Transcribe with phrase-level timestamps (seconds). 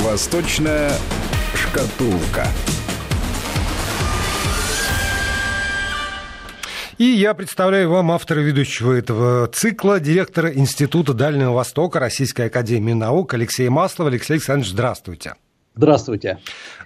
[0.00, 0.90] Восточная
[1.54, 2.46] шкатулка.
[6.96, 13.34] И я представляю вам автора ведущего этого цикла, директора Института Дальнего Востока Российской Академии Наук
[13.34, 14.10] Алексея Маслова.
[14.10, 15.34] Алексей Александрович, здравствуйте.
[15.80, 16.36] Здравствуйте.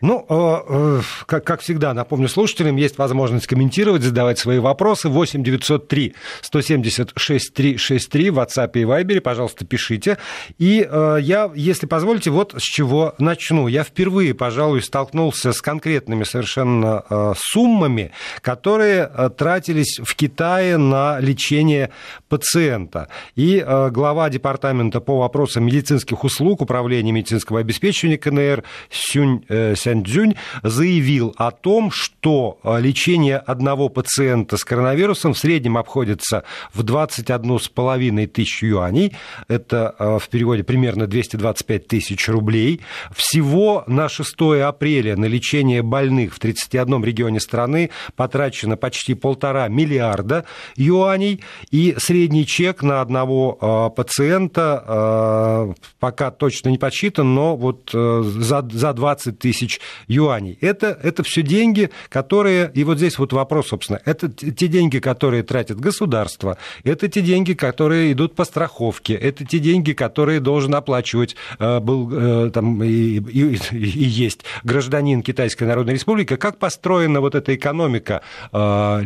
[0.03, 5.09] Ну, э, э, как, как всегда, напомню слушателям, есть возможность комментировать, задавать свои вопросы.
[5.09, 10.19] 8 903 176 363 в WhatsApp и Viber, пожалуйста, пишите.
[10.59, 13.67] И э, я, если позволите, вот с чего начну.
[13.67, 21.91] Я впервые, пожалуй, столкнулся с конкретными совершенно суммами, которые тратились в Китае на лечение
[22.29, 23.09] пациента.
[23.35, 31.35] И глава департамента по вопросам медицинских услуг Управления медицинского обеспечения КНР Сюнь э, Сяньцзюнь заявил
[31.37, 38.63] о том, что э, лечение одного пациента с коронавирусом в среднем обходится в 21,5 тысяч
[38.63, 39.13] юаней.
[39.49, 42.81] Это э, в переводе примерно 225 тысяч рублей.
[43.15, 50.45] Всего на 6 апреля на лечение больных в 31 регионе страны потрачено почти полтора миллиарда
[50.77, 51.43] юаней.
[51.71, 59.39] И средний чек на одного пациента пока точно не подсчитан, но вот за за 20
[59.39, 60.59] тысяч юаней.
[60.61, 65.43] Это, это все деньги, которые, и вот здесь вот вопрос, собственно, это те деньги, которые
[65.43, 71.37] тратит государство, это те деньги, которые идут по страховке, это те деньги, которые должен оплачивать
[71.59, 76.37] э, был э, там и, и, и есть гражданин Китайской Народной Республики.
[76.37, 79.03] Как построена вот эта экономика э,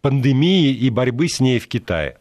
[0.00, 2.16] пандемии и борьбы с ней в Китае?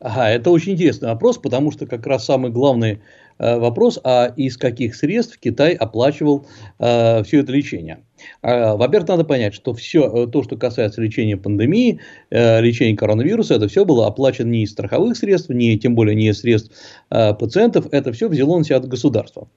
[0.00, 3.00] Ага, это очень интересный вопрос, потому что как раз самый главный
[3.38, 6.46] вопрос, а из каких средств Китай оплачивал
[6.78, 8.00] э, все это лечение.
[8.42, 13.54] А, во-первых, надо понять, что все э, то, что касается лечения пандемии, э, лечения коронавируса,
[13.54, 16.72] это все было оплачено не из страховых средств, не, тем более не из средств
[17.07, 19.48] э, пациентов, это все взяло на себя от государства.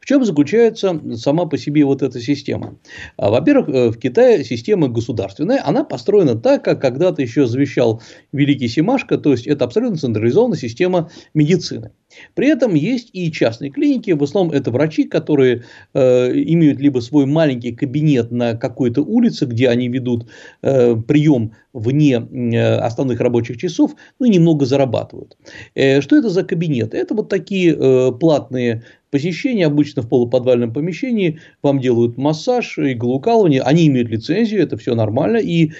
[0.00, 2.76] В чем заключается сама по себе вот эта система?
[3.16, 9.18] А, во-первых, в Китае система государственная, она построена так, как когда-то еще завещал великий Симашко,
[9.18, 11.90] то есть это абсолютно централизованная система медицины.
[12.34, 17.26] При этом есть и частные клиники, в основном это врачи, которые э, имеют либо свой
[17.26, 20.26] маленький кабинет на какой-то улице, где они ведут
[20.62, 25.36] э, прием вне э, основных рабочих часов, ну и немного зарабатывают.
[25.74, 26.94] Э, что это за кабинет?
[26.94, 33.88] Это вот такие э, платные посещения, обычно в полуподвальном помещении, вам делают массаж, иглоукалывание, они
[33.88, 35.72] имеют лицензию, это все нормально, и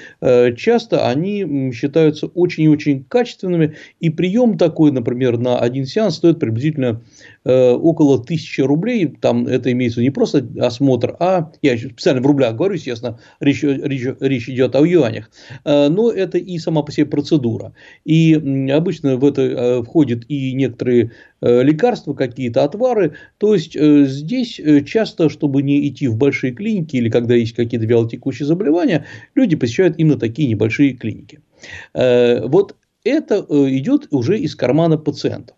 [0.56, 6.40] часто они считаются очень и очень качественными, и прием такой, например, на один сеанс стоит
[6.40, 7.02] приблизительно
[7.44, 12.56] э, около тысячи рублей, там это имеется не просто осмотр, а, я специально в рублях
[12.56, 15.30] говорю, естественно, речь, речь, речь идет о юанях,
[15.64, 17.72] э, но это и сама по себе процедура,
[18.04, 18.34] и
[18.70, 21.12] обычно в это э, входят и некоторые
[21.42, 23.14] лекарства какие-то, отвары.
[23.38, 28.46] То есть здесь часто, чтобы не идти в большие клиники или когда есть какие-то вялотекущие
[28.46, 31.40] заболевания, люди посещают именно такие небольшие клиники.
[31.94, 35.56] Вот это идет уже из кармана пациентов.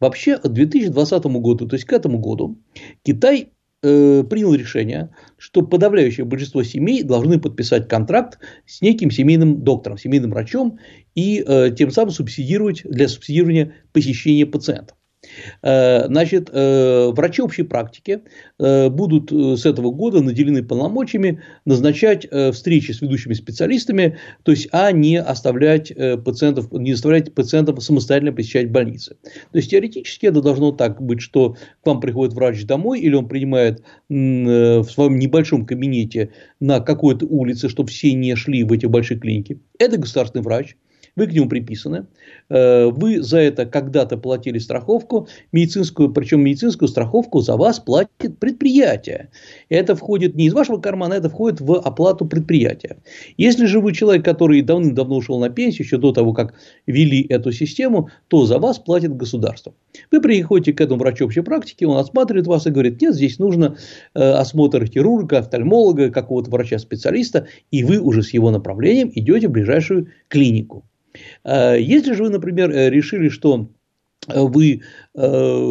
[0.00, 2.58] Вообще, к 2020 году, то есть к этому году,
[3.02, 10.32] Китай принял решение, что подавляющее большинство семей должны подписать контракт с неким семейным доктором, семейным
[10.32, 10.80] врачом
[11.14, 11.44] и
[11.78, 14.97] тем самым субсидировать для субсидирования посещения пациентов.
[15.62, 18.20] Э, значит, э, врачи общей практики
[18.58, 24.90] э, будут с этого года наделены полномочиями назначать встречи с ведущими специалистами, то есть, а
[24.92, 25.92] не оставлять
[26.24, 29.16] пациентов, не заставлять пациентов самостоятельно посещать больницы.
[29.52, 33.28] То есть, теоретически это должно так быть, что к вам приходит врач домой, или он
[33.28, 39.18] принимает в своем небольшом кабинете на какой-то улице, чтобы все не шли в эти большие
[39.18, 39.60] клиники.
[39.78, 40.76] Это государственный врач,
[41.18, 42.06] вы к нему приписаны,
[42.48, 49.30] э, вы за это когда-то платили страховку медицинскую, причем медицинскую страховку за вас платит предприятие.
[49.68, 52.98] Это входит не из вашего кармана, это входит в оплату предприятия.
[53.36, 56.54] Если же вы человек, который давным-давно ушел на пенсию, еще до того, как
[56.86, 59.74] ввели эту систему, то за вас платит государство.
[60.10, 63.76] Вы приходите к этому врачу общей практики, он осматривает вас и говорит, нет, здесь нужно
[64.14, 70.08] э, осмотр хирурга, офтальмолога, какого-то врача-специалиста, и вы уже с его направлением идете в ближайшую
[70.28, 70.84] клинику.
[71.44, 73.68] Э, если же вы, например, э, решили, что
[74.28, 74.82] э, вы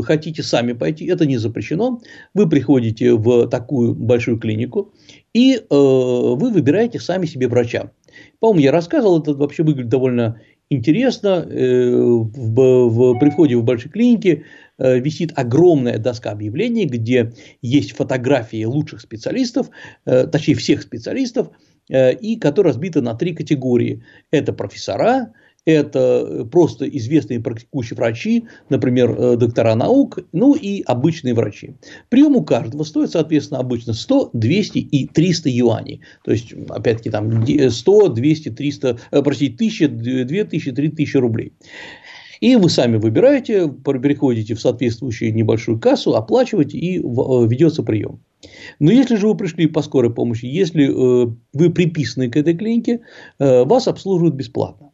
[0.03, 2.01] хотите сами пойти, это не запрещено.
[2.33, 4.93] Вы приходите в такую большую клинику
[5.33, 7.91] и вы выбираете сами себе врача.
[8.39, 10.41] По-моему, я рассказывал, это вообще выглядит довольно
[10.71, 11.45] интересно.
[11.47, 14.45] В, в, при входе в большие клиники
[14.79, 19.69] висит огромная доска объявлений, где есть фотографии лучших специалистов,
[20.05, 21.49] точнее всех специалистов,
[21.89, 24.03] и которая разбита на три категории.
[24.31, 25.33] Это профессора,
[25.67, 31.75] Это просто известные практикующие врачи, например, э, доктора наук, ну и обычные врачи.
[32.07, 35.99] Прием у каждого стоит, соответственно, обычно 100, 200 и 300 юаней.
[36.23, 41.51] То есть, опять-таки, там 100, 200, 300, простите, 1000, 2000, 3000 рублей.
[42.39, 48.19] И вы сами выбираете, переходите в соответствующую небольшую кассу, оплачиваете и э, ведется прием.
[48.79, 53.01] Но если же вы пришли по скорой помощи, если э, вы приписаны к этой клинике,
[53.39, 54.91] э, вас обслуживают бесплатно.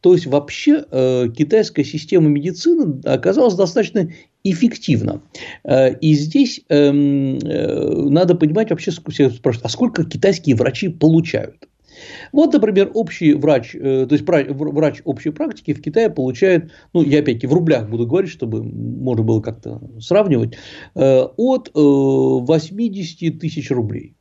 [0.00, 0.84] То есть вообще
[1.36, 4.10] китайская система медицины оказалась достаточно
[4.42, 5.22] эффективна.
[6.00, 11.68] И здесь эм, надо понимать вообще, а сколько китайские врачи получают?
[12.32, 17.20] Вот, например, общий врач, э, то есть врач общей практики в Китае получает, ну, я
[17.20, 20.56] опять-таки в рублях буду говорить, чтобы можно было как-то сравнивать,
[20.94, 24.14] э, от 80 э, тысяч рублей.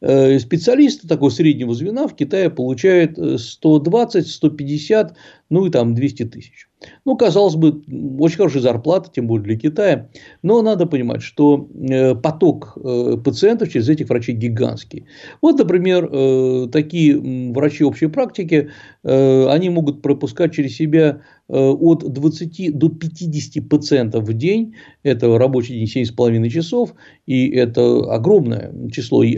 [0.00, 5.16] Специалисты такого среднего звена в Китае получают 120, 150,
[5.50, 6.70] ну и там 200 тысяч.
[7.04, 7.82] Ну, казалось бы,
[8.18, 10.08] очень хорошая зарплата, тем более для Китая.
[10.42, 15.04] Но надо понимать, что э, поток э, пациентов через этих врачей гигантский.
[15.42, 17.18] Вот, например, э, такие
[17.52, 18.70] врачи общей практики,
[19.02, 24.74] они могут пропускать через себя от 20 до 50 пациентов в день.
[25.02, 26.94] Это рабочий день 7,5 часов.
[27.26, 29.22] И это огромное число.
[29.22, 29.34] И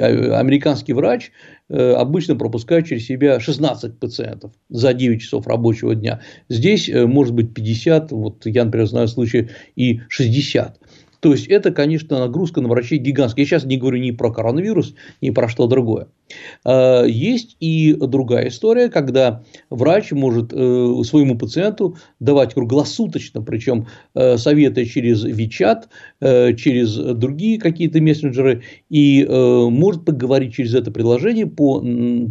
[0.52, 1.32] американский врач
[1.70, 6.20] обычно пропускает через себя 16 пациентов за 9 часов рабочего дня.
[6.50, 10.78] Здесь может быть 50, вот я, например, знаю случаи и 60.
[11.22, 13.44] То есть это, конечно, нагрузка на врачей гигантская.
[13.44, 16.08] Я сейчас не говорю ни про коронавирус, ни про что другое.
[16.64, 20.56] А, есть и другая история, когда врач может э,
[21.04, 23.86] своему пациенту давать круглосуточно, причем
[24.16, 25.84] э, советы через WeChat,
[26.20, 31.80] э, через другие какие-то мессенджеры, и может поговорить через это приложение по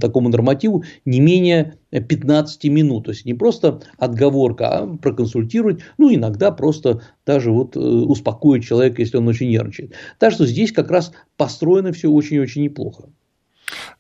[0.01, 3.05] такому нормативу не менее 15 минут.
[3.05, 9.17] То есть не просто отговорка, а проконсультировать, ну иногда просто даже вот успокоить человека, если
[9.17, 9.93] он очень нервничает.
[10.17, 13.09] Так что здесь как раз построено все очень-очень неплохо.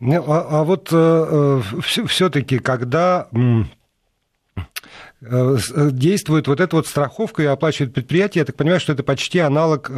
[0.01, 3.63] А, а вот э, э все-таки, когда э, э,
[5.21, 9.91] действует вот эта вот страховка и оплачивает предприятие, я так понимаю, что это почти аналог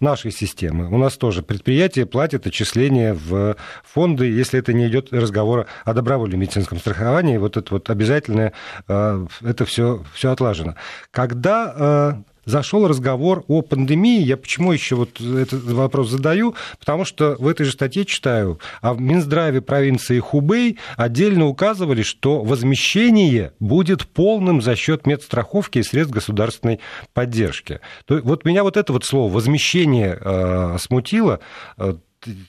[0.00, 0.88] нашей системы.
[0.88, 6.40] У нас тоже предприятие платит отчисления в фонды, если это не идет разговора о добровольном
[6.40, 8.54] медицинском страховании, вот это вот обязательное,
[8.86, 10.76] это все, все отлажено.
[11.10, 14.22] Когда зашел разговор о пандемии.
[14.22, 16.54] Я почему еще вот этот вопрос задаю?
[16.78, 22.42] Потому что в этой же статье читаю, а в Минздраве провинции Хубей отдельно указывали, что
[22.42, 26.80] возмещение будет полным за счет медстраховки и средств государственной
[27.12, 27.80] поддержки.
[28.04, 31.40] То, вот меня вот это вот слово «возмещение» э, смутило.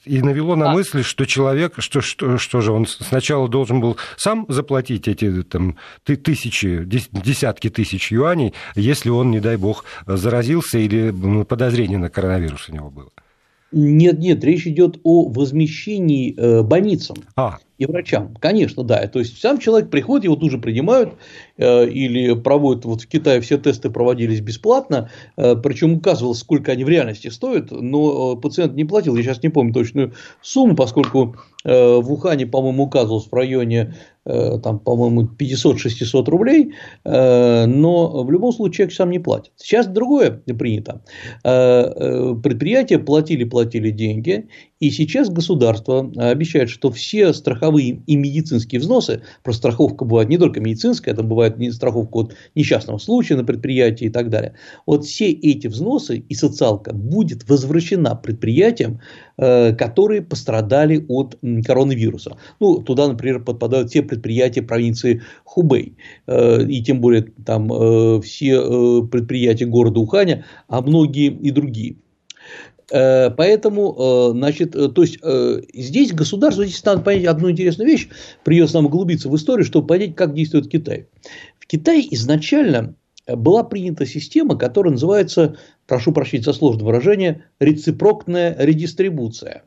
[0.06, 4.45] И навело на мысль, что человек, что, что, что же он сначала должен был сам
[4.50, 11.45] заплатить эти там, тысячи, десятки тысяч юаней, если он, не дай бог, заразился или ну,
[11.45, 13.09] подозрение на коронавирус у него было.
[13.71, 17.15] Нет, нет, речь идет о возмещении э, больницам.
[17.38, 18.36] А и врачам.
[18.39, 19.07] Конечно, да.
[19.07, 21.16] То есть сам человек приходит, его тут же принимают
[21.57, 22.86] э, или проводят.
[22.86, 27.72] Вот в Китае все тесты проводились бесплатно, э, причем указывалось, сколько они в реальности стоят,
[27.72, 29.16] но э, пациент не платил.
[29.16, 33.95] Я сейчас не помню точную сумму, поскольку э, в Ухане, по-моему, указывалось в районе
[34.25, 36.74] э, там, по-моему, 500-600 рублей,
[37.04, 39.54] э, но в любом случае человек сам не платит.
[39.56, 41.02] Сейчас другое принято.
[41.42, 49.54] Предприятия платили, платили деньги, и сейчас государство обещает, что все страховые и медицинские взносы, про
[49.54, 54.30] страховка бывает не только медицинская, это бывает страховка от несчастного случая на предприятии и так
[54.30, 54.56] далее.
[54.85, 59.01] Вот все эти взносы и социалка будет возвращена предприятиям,
[59.37, 62.37] э, которые пострадали от коронавируса.
[62.59, 65.95] Ну, туда, например, подпадают все предприятия провинции Хубей.
[66.28, 71.95] Э, и тем более там э, все предприятия города Уханя, а многие и другие.
[72.92, 75.19] Э, поэтому, э, значит, э, то есть
[75.74, 78.10] здесь государство, здесь надо понять одну интересную вещь,
[78.44, 81.07] придется нам углубиться в историю, чтобы понять, как действует Китай.
[81.60, 82.95] В Китае изначально
[83.28, 85.56] была принята система, которая называется,
[85.88, 89.64] прошу прощения за сложное выражение, рецепрокная редистрибуция.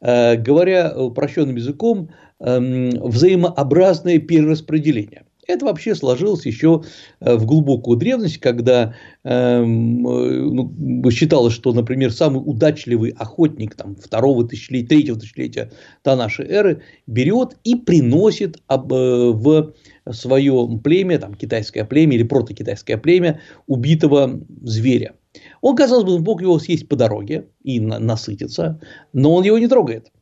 [0.00, 6.82] Говоря упрощенным языком, эм, взаимообразное перераспределение– это вообще сложилось еще
[7.20, 14.46] э, в глубокую древность, когда э, ну, считалось, что, например, самый удачливый охотник там, второго
[14.46, 15.72] тысячелетия, третьего тысячелетия
[16.04, 19.74] до нашей эры берет и приносит об, э, в
[20.12, 25.14] свое племя, там, китайское племя или протокитайское племя убитого зверя.
[25.60, 28.80] Он, казалось бы, мог его съесть по дороге и насытиться,
[29.12, 30.12] но он его не трогает.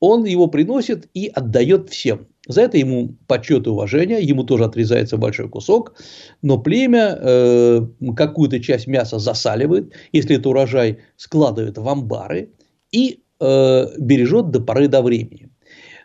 [0.00, 2.26] Он его приносит и отдает всем.
[2.52, 5.94] За это ему почет и уважение, ему тоже отрезается большой кусок,
[6.42, 7.80] но племя э,
[8.16, 12.50] какую-то часть мяса засаливает, если это урожай складывает в амбары
[12.92, 15.50] и э, бережет до поры до времени.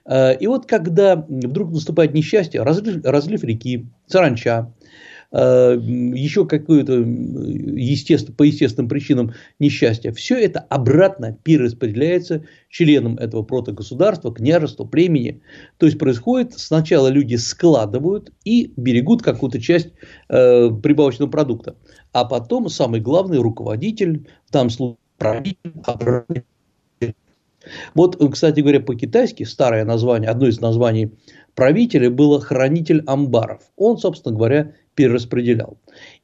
[0.05, 8.35] Э, и вот когда вдруг наступает несчастье, разлив, разлив реки, саранча, Э, еще какое-то естественно,
[8.35, 15.41] по естественным причинам несчастья, все это обратно перераспределяется членам этого протогосударства, княжества, племени.
[15.77, 19.89] То есть происходит, сначала люди складывают и берегут какую-то часть
[20.29, 21.75] э, прибавочного продукта,
[22.13, 26.45] а потом самый главный руководитель, там случае правитель,
[27.93, 31.11] вот, кстати говоря, по-китайски старое название, одно из названий
[31.55, 33.61] правителя было хранитель амбаров.
[33.75, 35.77] Он, собственно говоря, перераспределял.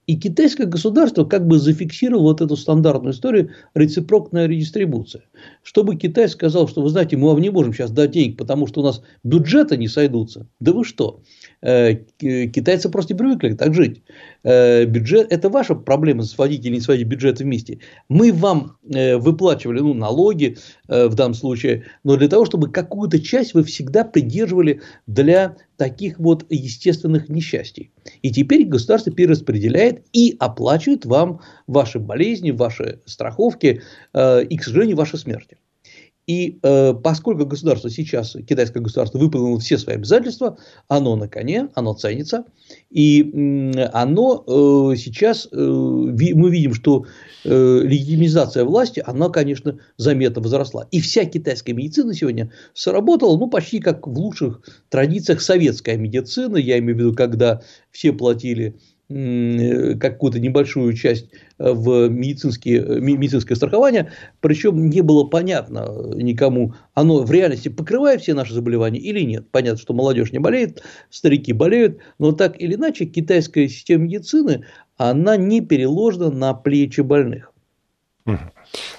[0.07, 5.23] И китайское государство как бы зафиксировало вот эту стандартную историю рецепрокная редистрибуция.
[5.61, 8.81] Чтобы Китай сказал, что вы знаете, мы вам не можем сейчас дать денег, потому что
[8.81, 10.47] у нас бюджеты не сойдутся.
[10.59, 11.21] Да вы что?
[11.63, 14.03] Э, китайцы просто привыкли так жить.
[14.43, 17.79] Э, бюджет– это ваша проблема сводить или не сводить бюджеты вместе.
[18.09, 20.57] Мы вам э, выплачивали ну, налоги
[20.89, 26.45] в данном случае, но для того, чтобы какую-то часть вы всегда придерживали для таких вот
[26.49, 27.91] естественных несчастий.
[28.21, 33.81] И теперь государство перераспределяет и оплачивает вам ваши болезни, ваши страховки
[34.13, 35.57] и, к сожалению, ваши смерти.
[36.25, 41.93] И э, поскольку государство сейчас, китайское государство, выполнило все свои обязательства, оно на коне, оно
[41.93, 42.45] ценится.
[42.89, 47.05] И э, оно э, сейчас, э, мы видим, что
[47.43, 50.87] э, легитимизация власти, она, конечно, заметно возросла.
[50.91, 56.55] И вся китайская медицина сегодня сработала, ну, почти как в лучших традициях советская медицина.
[56.55, 57.61] Я имею в виду, когда
[57.91, 58.79] все платили
[59.09, 61.29] какую-то небольшую часть
[61.59, 68.21] э, в медицинские, э, медицинское страхование, причем не было понятно никому, оно в реальности покрывает
[68.21, 69.51] все наши заболевания или нет.
[69.51, 74.65] Понятно, что молодежь не болеет, старики болеют, но так или иначе китайская система медицины,
[74.97, 77.51] она не переложена на плечи больных.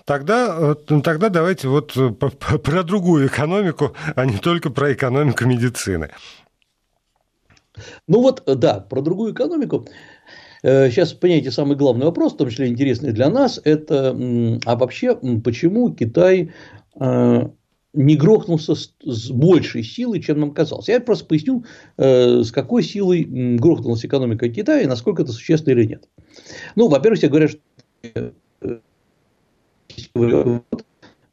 [0.04, 6.10] Тогда, тогда давайте вот про другую экономику, а не только про экономику медицины.
[8.06, 9.86] Ну вот, э, да, про другую экономику.
[10.62, 14.16] Сейчас э, понимаете, самый главный вопрос, в том числе интересный для нас, это
[14.64, 16.52] а вообще почему Китай
[16.98, 17.48] э,
[17.92, 20.88] не грохнулся с, большей силой, чем нам казалось.
[20.88, 21.64] Я просто поясню,
[21.96, 26.08] с какой силой грохнулась экономика Китая и насколько это существенно или нет.
[26.74, 27.60] Ну, во-первых, все говорят, что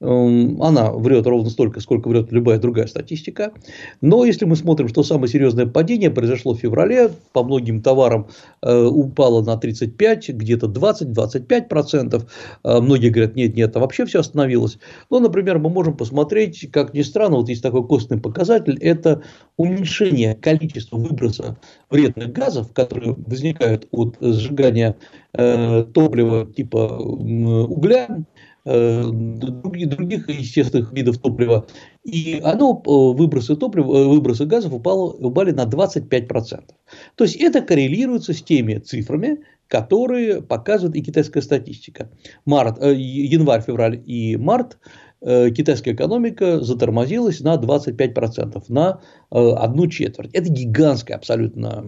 [0.02, 3.54] она врет ровно столько, сколько врет любая другая статистика.
[4.02, 8.28] Но если мы смотрим, что самое серьезное падение произошло в феврале, по многим товарам
[8.64, 12.24] э, упало на 35, где-то 20-25%.
[12.64, 14.80] Э, многие говорят, нет, нет, а вообще все остановилось.
[15.12, 19.22] Ну, например, мы можем посмотреть, как ни странно, вот есть такой костный показатель, это
[19.58, 21.58] уменьшение количества выброса
[21.92, 24.96] вредных газов, которые возникают от сжигания
[25.34, 28.26] э, топлива типа угля,
[28.64, 31.66] других, других естественных видов топлива.
[32.04, 36.76] И оно, э, выбросы, топлива, э, выбросы газов упало, упали на 25%.
[37.16, 42.10] То есть это коррелируется с теми цифрами, которые показывает и китайская статистика.
[42.46, 44.78] Март, январь, февраль и март
[45.24, 50.34] китайская экономика затормозилась на 25%, на одну четверть.
[50.34, 51.86] Это гигантское абсолютно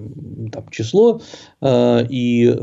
[0.52, 1.20] там, число,
[1.66, 2.56] и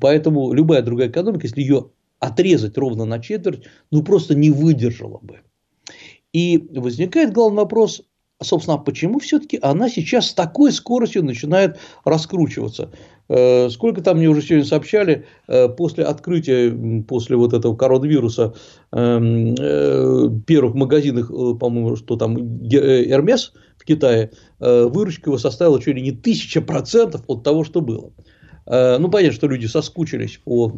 [0.00, 1.86] поэтому любая другая экономика, если ее
[2.22, 5.40] отрезать ровно на четверть, ну просто не выдержала бы.
[6.32, 8.02] И возникает главный вопрос,
[8.40, 12.92] собственно, почему все-таки она сейчас с такой скоростью начинает раскручиваться?
[13.28, 18.54] Э, сколько там мне уже сегодня сообщали, э, после открытия, после вот этого коронавируса
[18.92, 26.02] эм, э, первых магазинах, по-моему, что там Эрмес в Китае, выручка его составила чуть ли
[26.02, 28.12] не тысяча процентов от того, что было.
[28.64, 30.72] Ну, понятно, что люди соскучились по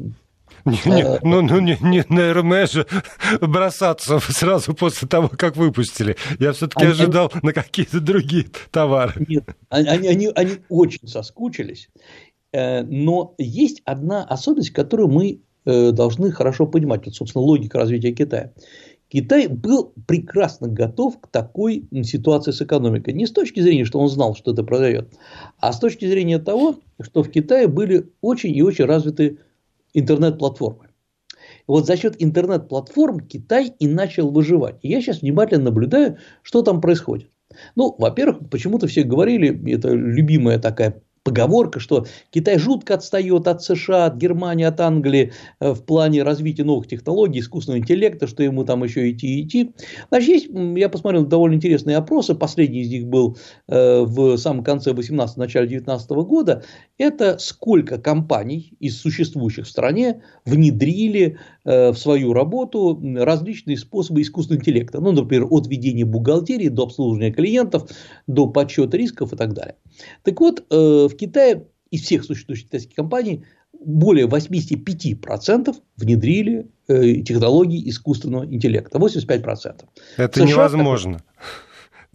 [0.64, 2.86] не, не, э, ну, ну не, не на РМ же
[3.40, 6.16] бросаться сразу после того, как выпустили.
[6.38, 9.12] Я все-таки ожидал на какие-то другие товары.
[9.28, 11.90] Нет, они, они, они очень соскучились.
[12.52, 17.04] Э, но есть одна особенность, которую мы э, должны хорошо понимать.
[17.04, 18.52] Вот, собственно, логика развития Китая.
[19.08, 23.12] Китай был прекрасно готов к такой ситуации с экономикой.
[23.12, 25.12] Не с точки зрения, что он знал, что это произойдет,
[25.60, 29.38] а с точки зрения того, что в Китае были очень и очень развиты
[29.94, 30.90] интернет-платформы.
[31.66, 34.76] Вот за счет интернет-платформ Китай и начал выживать.
[34.82, 37.30] И я сейчас внимательно наблюдаю, что там происходит.
[37.76, 44.06] Ну, во-первых, почему-то все говорили, это любимая такая поговорка, что Китай жутко отстает от США,
[44.06, 48.84] от Германии, от Англии э, в плане развития новых технологий, искусственного интеллекта, что ему там
[48.84, 49.74] еще идти и идти.
[50.10, 53.38] Значит, есть, я посмотрел довольно интересные опросы, последний из них был
[53.68, 56.62] э, в самом конце 18 начале 19 года,
[56.98, 65.00] это сколько компаний из существующих в стране внедрили в свою работу различные способы искусственного интеллекта.
[65.00, 67.90] Ну, например, от ведения бухгалтерии до обслуживания клиентов,
[68.26, 69.76] до подсчета рисков и так далее.
[70.24, 77.88] Так вот, в в Китае из всех существующих китайских компаний более 85% внедрили э, технологии
[77.88, 78.98] искусственного интеллекта.
[78.98, 79.84] 85%.
[80.16, 81.22] Это США невозможно.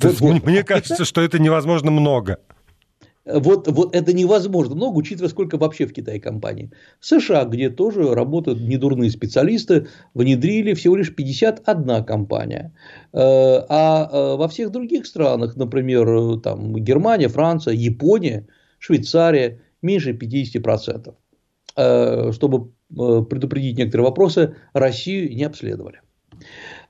[0.02, 2.40] Вот, вот, Мне кажется, что это невозможно много.
[3.32, 6.72] Вот, вот это невозможно много, учитывая, сколько вообще в Китае компаний.
[7.00, 12.74] США, где тоже работают недурные специалисты, внедрили всего лишь 51 компания.
[13.14, 13.18] Э,
[13.70, 18.48] а э, во всех других странах, например, там, Германия, Франция, Япония–
[18.80, 21.14] Швейцария меньше 50%.
[21.76, 26.02] Э, чтобы предупредить некоторые вопросы, Россию не обследовали.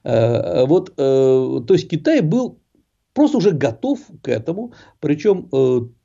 [0.01, 2.59] Вот, то есть Китай был
[3.20, 4.72] просто уже готов к этому,
[5.02, 5.50] причем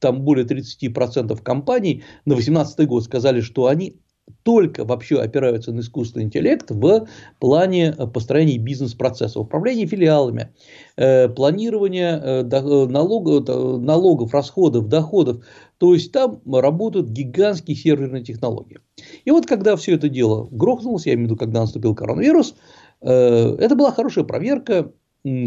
[0.00, 4.00] там более 30% компаний на 2018 год сказали, что они
[4.42, 7.06] только вообще опираются на искусственный интеллект в
[7.38, 10.50] плане построения бизнес-процесса, управления филиалами,
[10.96, 13.46] э, планирования э, налогов,
[13.80, 15.44] налогов, расходов, доходов.
[15.78, 18.80] То есть там работают гигантские серверные технологии.
[19.24, 22.56] И вот когда все это дело грохнулось, я имею в виду, когда наступил коронавирус,
[23.02, 24.90] э, это была хорошая проверка,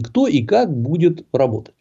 [0.04, 1.76] кто и как будет работать.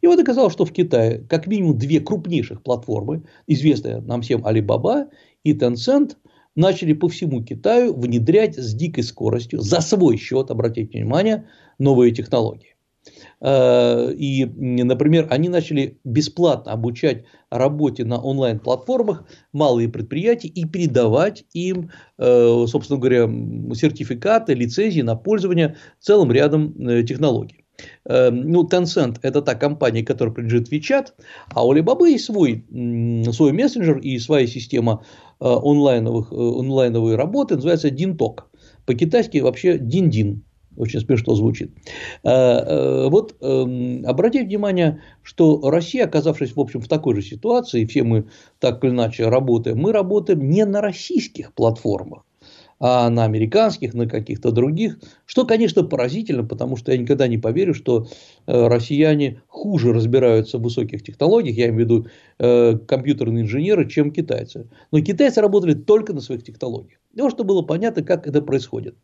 [0.00, 5.08] И вот оказалось, что в Китае как минимум две крупнейших платформы, известные нам всем Alibaba
[5.44, 6.16] и Tencent–
[6.58, 11.46] начали по всему Китаю внедрять с дикой скоростью, за свой счет, обратите внимание,
[11.78, 12.74] новые технологии.
[13.40, 21.90] Э, и, например, они начали бесплатно обучать работе на онлайн-платформах малые предприятия и передавать им,
[22.18, 23.26] э, собственно говоря,
[23.74, 27.64] сертификаты, лицензии на пользование целым рядом э, технологий.
[28.04, 31.12] Ну, Tencent– это та компания, которая принадлежит WeChat,
[31.54, 32.64] а у Alibaba есть свой,
[33.32, 35.04] свой мессенджер и своя система
[35.38, 38.50] онлайновых, онлайновой работы, называется Динток.
[38.84, 40.42] По-китайски вообще Дин-Дин.
[40.78, 41.72] Очень смешно звучит.
[42.22, 48.04] Э, вот эм, обратите внимание, что Россия, оказавшись, в общем, в такой же ситуации, все
[48.04, 48.26] мы
[48.60, 52.24] так или иначе работаем, мы работаем не на российских платформах,
[52.78, 55.00] а на американских, на каких-то других.
[55.26, 58.06] Что, конечно, поразительно, потому что я никогда не поверю, что
[58.46, 62.06] э, россияне хуже разбираются в высоких технологиях, я имею в виду
[62.38, 64.68] э, компьютерные инженеры, чем китайцы.
[64.92, 67.00] Но китайцы работали только на своих технологиях.
[67.12, 68.94] Для того, чтобы было понятно, как это происходит.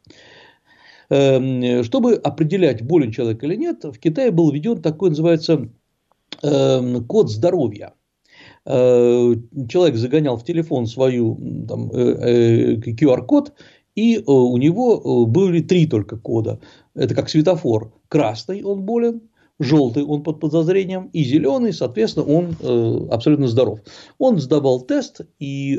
[1.15, 5.69] Эм, чтобы определять, болен человек или нет, в Китае был введен такой, называется,
[6.43, 7.95] эм, код здоровья–
[8.67, 9.35] Э,
[9.69, 11.37] человек загонял в телефон свою
[11.69, 13.53] там, э, э, QR-код,
[13.95, 16.59] и у него были три только кода.
[16.95, 17.93] Это как светофор.
[18.09, 19.23] Красный он болен,
[19.65, 23.81] желтый он под подозрением, и зеленый, соответственно, он абсолютно здоров.
[24.19, 25.79] Он сдавал тест, и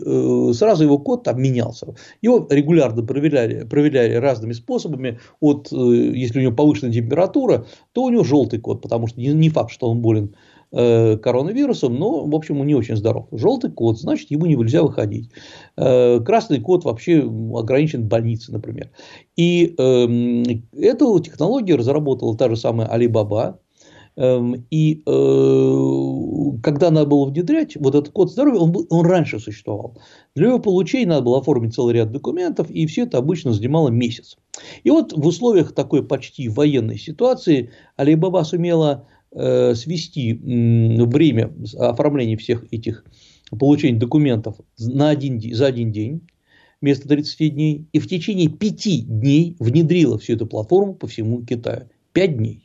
[0.54, 1.96] сразу его код там менялся.
[2.22, 5.20] Его регулярно проверяли, проверяли разными способами.
[5.40, 9.72] От, если у него повышенная температура, то у него желтый код, потому что не факт,
[9.72, 10.36] что он болен
[10.78, 13.28] Э, коронавирусом, но, в общем, он не очень здоров.
[13.32, 15.30] Желтый код, значит, ему нельзя выходить.
[15.78, 17.22] Э, красный код вообще
[17.56, 18.90] ограничен больницей, например.
[19.38, 20.44] И э,
[20.78, 23.56] эту технологию разработала та же самая Alibaba, эм,
[24.18, 29.98] и э, когда надо было внедрять вот этот код здоровья, он, был, он раньше существовал.
[30.36, 34.38] Для его получения надо было оформить целый ряд документов, и все это обычно занимало месяц.
[34.84, 39.06] И вот в условиях такой почти военной ситуации Alibaba сумела
[39.38, 43.04] Э, свести время оформления всех этих
[43.50, 46.22] получения документов на один, за один день
[46.80, 51.90] вместо 30 дней и в течение 5 дней внедрила всю эту платформу по всему Китаю.
[52.14, 52.65] 5 дней.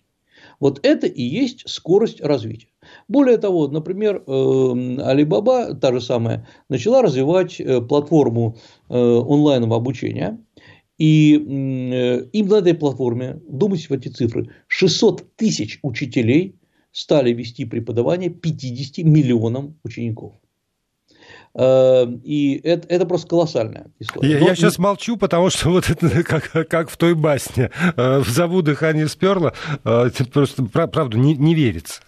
[0.61, 2.69] Вот это и есть скорость развития.
[3.09, 8.57] Более того, например, э, Alibaba, та же самая, начала развивать э, платформу
[8.89, 10.39] онлайнового обучения.
[10.99, 16.57] И им на этой платформе, думайте в эти цифры, 600 тысяч учителей
[16.93, 20.35] стали вести преподавание 50 миллионам учеников.
[21.55, 24.31] Э, и это, это просто колоссальная история.
[24.31, 24.47] Я, Но...
[24.47, 29.53] я сейчас молчу, потому что вот это как, как в той басне «Зову дыхание сперла»,
[29.85, 32.03] э, просто правда не, не верится.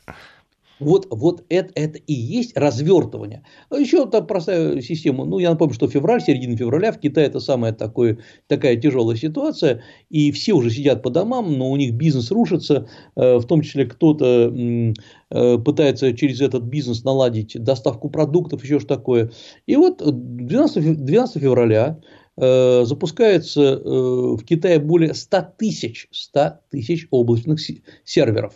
[0.82, 3.44] Вот, вот это, это и есть развертывание.
[3.70, 5.24] А еще та простая система.
[5.24, 9.82] Ну, я напомню, что февраль, середина февраля в Китае это самая такой, такая тяжелая ситуация.
[10.10, 12.88] И все уже сидят по домам, но у них бизнес рушится.
[13.14, 14.92] Э, в том числе кто-то э,
[15.32, 19.30] пытается через этот бизнес наладить доставку продуктов, еще что такое.
[19.66, 22.00] И вот 12, 12 февраля
[22.36, 27.60] э, запускается в Китае более 100 тысяч, 100 тысяч облачных
[28.04, 28.54] серверов.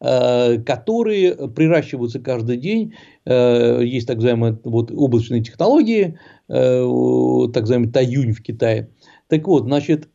[0.00, 2.94] Э, которые приращиваются каждый день.
[3.24, 8.90] Э, есть так называемые вот, облачные технологии, э, так называемый Таюнь в Китае.
[9.28, 10.08] Так вот, значит,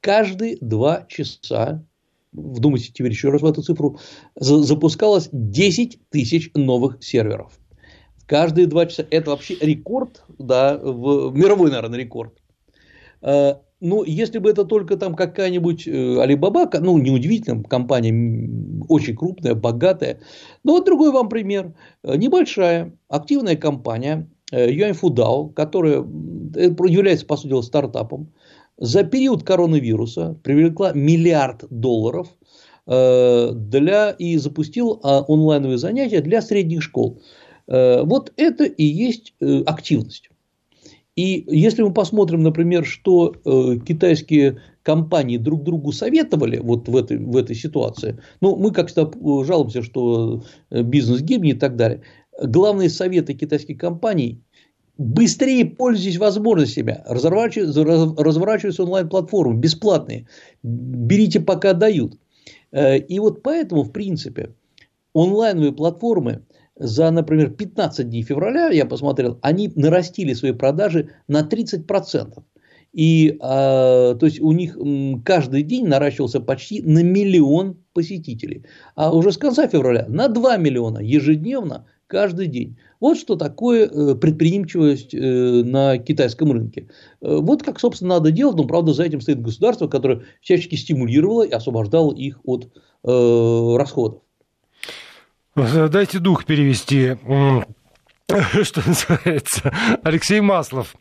[0.00, 1.84] каждые два часа
[2.32, 3.98] вдумайтесь теперь еще раз в эту цифру,
[4.36, 7.58] запускалось 10 тысяч новых серверов.
[8.26, 9.04] Каждые два часа.
[9.10, 12.34] Это вообще рекорд, да, в, мировой, наверное, рекорд.
[13.82, 18.12] Ну, если бы это только там какая-нибудь Алибаба, ну, неудивительно, компания
[18.88, 20.20] очень крупная, богатая.
[20.64, 21.74] Но вот другой вам пример.
[22.02, 26.04] Э, небольшая, активная компания Юаньфудау, которая
[26.54, 28.32] э, является, по сути дела, стартапом,
[28.80, 32.28] за период коронавируса привлекла миллиард долларов
[32.86, 37.22] э, для, и запустил а, онлайновые занятия для средних школ.
[37.68, 40.30] Вот это и есть активность.
[41.20, 47.18] И если мы посмотрим, например, что э, китайские компании друг другу советовали вот в этой,
[47.18, 49.12] в этой ситуации, ну, мы как-то
[49.44, 52.02] жалуемся, что э, бизнес гибнет и так далее.
[52.42, 54.40] Главные советы китайских компаний
[55.00, 57.84] быстрее пользуйтесь возможностями, разворачиваются,
[58.22, 60.26] разворачиваются онлайн-платформы, бесплатные,
[60.62, 62.18] берите пока дают.
[62.70, 64.54] Э, и вот поэтому, в принципе,
[65.14, 66.42] онлайновые платформы
[66.76, 72.42] за, например, 15 дней февраля, я посмотрел, они нарастили свои продажи на 30%.
[72.92, 74.76] И а, то есть у них
[75.24, 78.64] каждый день наращивался почти на миллион посетителей.
[78.96, 82.76] А уже с конца февраля на 2 миллиона ежедневно каждый день.
[83.00, 86.88] Вот что такое э, предприимчивость э, на китайском рынке.
[87.22, 91.44] Э, вот как, собственно, надо делать, но, правда, за этим стоит государство, которое всячески стимулировало
[91.44, 92.70] и освобождало их от
[93.02, 94.20] расходов.
[95.56, 97.16] Дайте дух перевести,
[98.62, 99.74] что называется.
[100.02, 100.94] Алексей Маслов,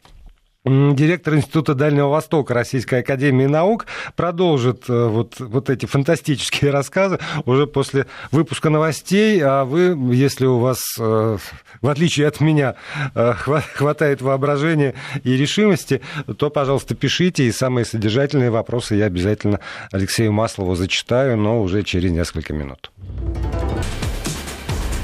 [0.70, 7.68] директор Института Дальнего Востока Российской Академии Наук, продолжит э, вот, вот эти фантастические рассказы уже
[7.68, 9.42] после выпуска новостей.
[9.44, 11.38] А вы, если у вас, э,
[11.82, 12.76] в отличие от меня,
[13.16, 16.02] э, хватает воображения и решимости,
[16.38, 19.60] то, пожалуйста, пишите, и самые содержательные вопросы я обязательно
[19.92, 22.92] Алексею Маслову зачитаю, но уже через несколько минут.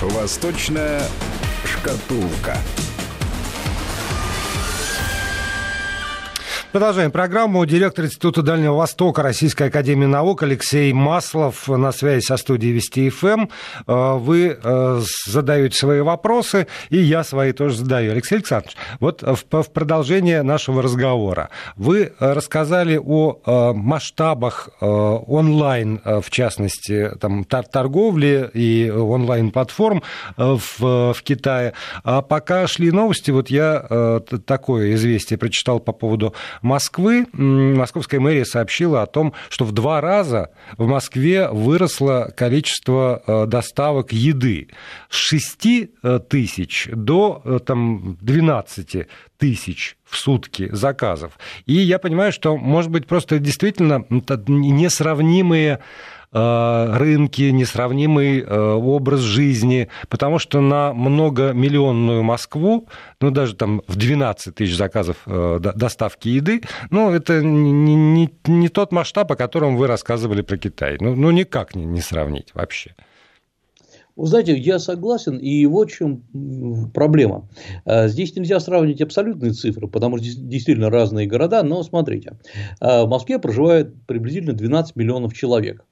[0.02, 1.02] Восточная
[1.66, 2.58] шкатулка.
[6.76, 7.66] Продолжаем программу.
[7.66, 13.28] Директор Института Дальнего Востока Российской Академии Наук Алексей Маслов на связи со студией Вести ФМ.
[13.28, 13.50] Эм.
[13.88, 18.12] Э, вы э, задаете свои вопросы, и я свои тоже задаю.
[18.12, 21.50] Алексей Александрович, вот в продолжение нашего разговора.
[21.78, 30.04] Вы рассказали о э, масштабах онлайн, в частности, там, торговли и онлайн-платформ
[30.36, 31.72] в, в Китае.
[32.04, 36.34] А пока шли новости, вот я такое известие прочитал по поводу
[36.66, 43.46] Москвы московская мэрия сообщила о том, что в два раза в Москве выросло количество э,
[43.46, 44.70] доставок еды
[45.12, 51.38] с 6 э, тысяч до э, там, 12 тысяч в сутки заказов.
[51.68, 55.82] И я понимаю, что, может быть, просто действительно несравнимые
[56.36, 62.90] рынки, несравнимый э, образ жизни, потому что на многомиллионную Москву,
[63.22, 68.68] ну, даже там в 12 тысяч заказов э, доставки еды, ну, это не, не, не
[68.68, 70.98] тот масштаб, о котором вы рассказывали про Китай.
[71.00, 72.96] Ну, ну никак не, не сравнить вообще.
[74.18, 76.24] Вы знаете, я согласен, и вот в чем
[76.94, 77.50] проблема.
[77.86, 82.38] Здесь нельзя сравнивать абсолютные цифры, потому что действительно разные города, но смотрите,
[82.80, 85.84] в Москве проживает приблизительно 12 миллионов человек.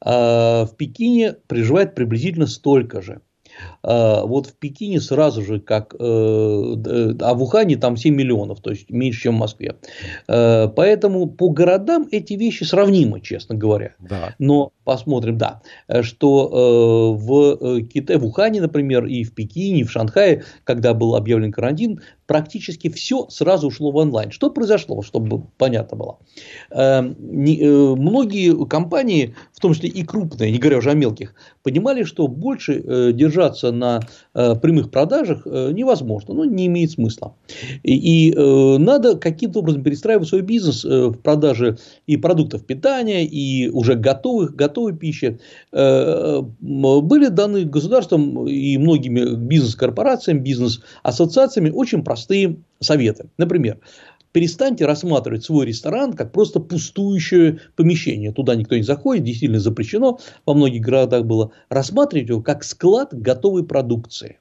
[0.00, 3.20] А в Пекине проживает приблизительно столько же.
[3.82, 8.70] А, вот в Пекине сразу же, как, э, а в Ухане там 7 миллионов, то
[8.70, 9.76] есть меньше, чем в Москве.
[10.28, 13.94] А, поэтому по городам эти вещи сравнимы, честно говоря.
[13.98, 14.34] Да.
[14.38, 15.62] Но посмотрим, да,
[16.02, 20.94] что э, в э, Китае, в Ухане, например, и в Пекине, и в Шанхае, когда
[20.94, 24.30] был объявлен карантин, практически все сразу ушло в онлайн.
[24.30, 26.18] Что произошло, чтобы понятно было?
[26.70, 32.04] Эм, э, многие компании, в том числе и крупные, не говоря уже о мелких, понимали,
[32.04, 34.00] что больше э, держаться на
[34.34, 37.34] э, прямых продажах невозможно, ну, не имеет смысла.
[37.82, 38.34] И, и
[38.78, 44.96] надо каким-то образом перестраивать свой бизнес в продаже и продуктов питания, и уже готовых, готовой
[44.96, 45.38] пищи.
[45.72, 53.30] Были даны государством и многими бизнес-корпорациями, бизнес-ассоциациями очень простые советы.
[53.38, 53.78] Например,
[54.32, 58.32] перестаньте рассматривать свой ресторан как просто пустующее помещение.
[58.32, 61.52] Туда никто не заходит, действительно запрещено, во многих городах было.
[61.70, 64.40] Рассматривайте его как склад готовой продукции.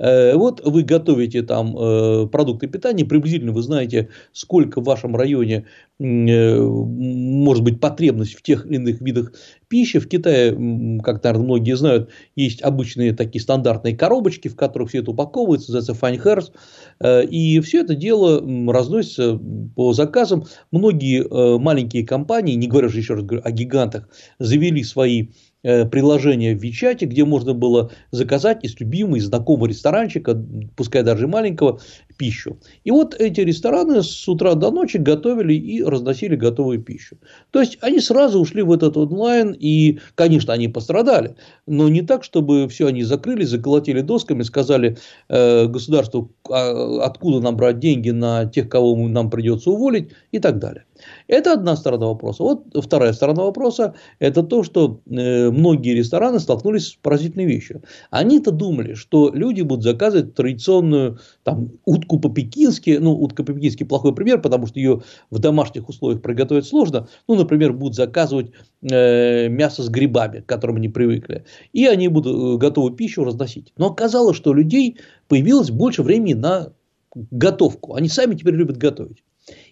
[0.00, 5.66] Э, вот вы готовите там э, продукты питания, приблизительно вы знаете, сколько в вашем районе
[5.98, 9.32] э, может быть потребность в тех или иных видах
[9.68, 9.98] пищи.
[9.98, 10.52] В Китае,
[11.04, 15.94] как, наверное, многие знают, есть обычные такие стандартные коробочки, в которых все это упаковывается, называется
[15.94, 16.52] 饭盒儿.
[17.30, 19.38] И все это дело разносится
[19.76, 20.44] по заказам.
[20.72, 24.08] Многие маленькие компании, не говоря же еще раз о гигантах,
[24.38, 25.28] завели свои
[25.62, 30.40] приложение в Вичате, где можно было заказать из любимого, из знакомого ресторанчика,
[30.76, 31.80] пускай даже маленького,
[32.20, 32.58] пищу.
[32.84, 37.16] И вот эти рестораны с утра до ночи готовили и разносили готовую пищу.
[37.50, 42.22] То есть они сразу ушли в этот онлайн, и, конечно, они пострадали, но не так,
[42.22, 44.98] чтобы все они закрыли, заколотили досками, сказали
[45.30, 50.58] э, государству, а, откуда нам брать деньги на тех, кого нам придется уволить и так
[50.58, 50.84] далее.
[51.26, 52.42] Это одна сторона вопроса.
[52.42, 57.82] Вот вторая сторона вопроса– это то, что э, многие рестораны столкнулись с поразительной вещью.
[58.10, 62.98] Они-то думали, что люди будут заказывать традиционную там, утку по-пекински.
[63.00, 67.08] Ну, утка по-пекински плохой пример, потому что ее в домашних условиях приготовить сложно.
[67.28, 71.44] Ну, например, будут заказывать э, мясо с грибами, к которым они привыкли.
[71.72, 73.72] И они будут э, готовую пищу разносить.
[73.76, 76.72] Но оказалось, что людей появилось больше времени на
[77.14, 77.94] готовку.
[77.94, 79.22] Они сами теперь любят готовить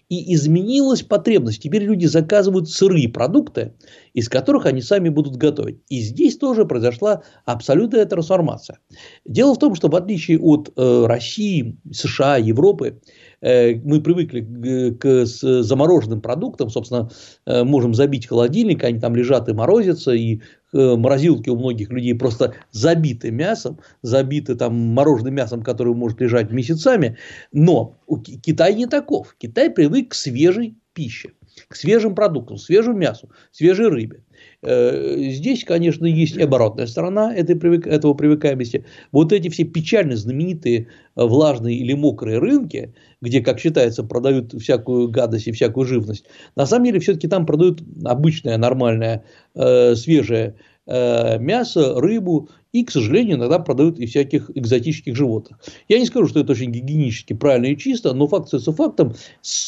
[0.09, 1.61] и изменилась потребность.
[1.61, 3.73] Теперь люди заказывают сырые продукты,
[4.13, 5.81] из которых они сами будут готовить.
[5.87, 8.79] И здесь тоже произошла абсолютная трансформация.
[9.23, 12.99] Дело в том, что в отличие от э, России, США, Европы,
[13.41, 17.09] мы привыкли к, к замороженным продуктам, собственно,
[17.45, 22.13] э, можем забить холодильник, они там лежат и морозятся, и Э, морозилки у многих людей
[22.13, 27.17] просто забиты мясом, забиты там мороженым мясом, которое может лежать месяцами.
[27.51, 27.97] Но
[28.43, 29.35] Китай не таков.
[29.39, 31.31] Китай привык к свежей пище,
[31.67, 34.23] к свежим продуктам, свежему мясу, свежей рыбе.
[34.61, 37.55] Э, здесь, конечно, есть оборотная сторона этой,
[37.87, 38.85] этого привыкаемости.
[39.11, 45.09] Вот эти все печально знаменитые э, влажные или мокрые рынки, где, как считается, продают всякую
[45.09, 49.23] гадость и всякую живность, на самом деле все-таки там продают обычное, нормальное,
[49.55, 50.55] э, свежее
[50.91, 55.59] мясо, рыбу и, к сожалению, иногда продают и всяких экзотических животных.
[55.87, 59.13] Я не скажу, что это очень гигиенически правильно и чисто, но факт остается фактом.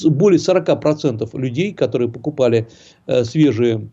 [0.03, 2.67] Более 40% людей, которые покупали
[3.05, 3.91] свежие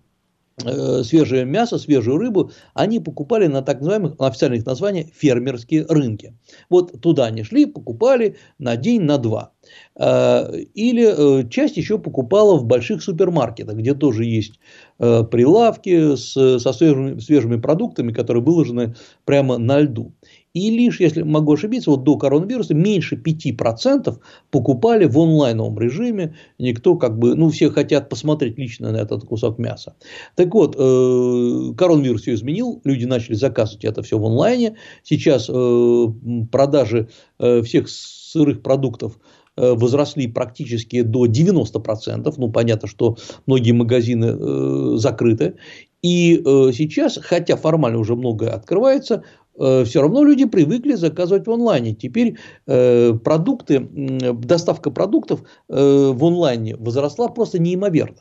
[0.58, 6.34] свежее мясо, свежую рыбу, они покупали на так называемых, на официальных названиях, фермерские рынки.
[6.68, 9.52] Вот туда они шли, покупали на день, на два.
[9.96, 14.60] Э, или э, часть еще покупала в больших супермаркетах, где тоже есть
[14.98, 20.12] прилавки с, со свежими, свежими продуктами, которые выложены прямо на льду.
[20.58, 24.18] И лишь, если могу ошибиться, вот до коронавируса меньше 5%
[24.50, 26.34] покупали в онлайновом режиме.
[26.58, 29.94] Никто как бы, ну, все хотят посмотреть лично на этот кусок мяса.
[30.34, 34.76] Так вот, э, коронавирус все изменил, люди начали заказывать это все в онлайне.
[35.04, 36.06] Сейчас э,
[36.50, 39.18] продажи э, всех сырых продуктов
[39.56, 42.32] возросли практически до 90%.
[42.36, 43.16] Ну, понятно, что
[43.46, 45.54] многие магазины закрыты.
[46.00, 46.40] И
[46.72, 49.24] сейчас, хотя формально уже многое открывается,
[49.58, 51.94] все равно люди привыкли заказывать в онлайне.
[51.94, 58.18] Теперь э, продукты, доставка продуктов э, в онлайне возросла просто неимоверно.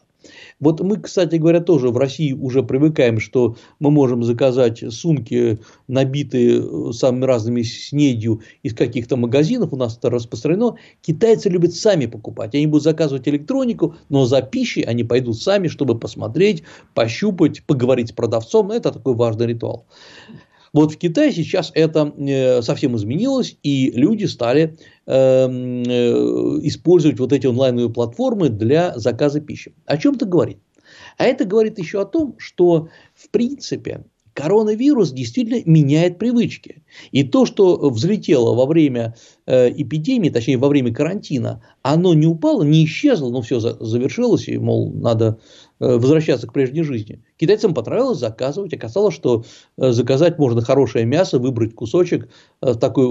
[0.59, 6.91] Вот мы, кстати говоря, тоже в России уже привыкаем, что мы можем заказать сумки, набитые
[6.93, 10.75] самыми разными снедью из каких-то магазинов, у нас это распространено.
[11.01, 15.97] Китайцы любят сами покупать, они будут заказывать электронику, но за пищей они пойдут сами, чтобы
[15.97, 18.71] посмотреть, пощупать, поговорить с продавцом.
[18.71, 19.85] Это такой важный ритуал.
[20.77, 27.33] Вот в Китае сейчас это э, совсем изменилось, и люди стали эм, э, использовать вот
[27.33, 29.73] эти онлайновые платформы для заказа пищи.
[29.87, 30.59] О чем это говорит?
[31.17, 34.03] А это говорит еще о том, что в принципе
[34.37, 36.83] коронавирус действительно меняет привычки.
[37.11, 39.15] И то, что взлетело во время
[39.47, 44.59] э, эпидемии, точнее во время карантина, оно не упало, не исчезло, но все завершилось, и,
[44.59, 45.39] мол, надо
[45.79, 47.21] возвращаться к прежней жизни.
[47.37, 48.73] Китайцам понравилось заказывать.
[48.73, 49.45] Оказалось, что
[49.77, 53.05] э, заказать можно хорошее мясо, выбрать кусочек, такой,